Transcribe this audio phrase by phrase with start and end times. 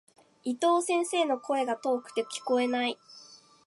[0.43, 2.97] 伊藤先生の、声が遠くて聞こえない。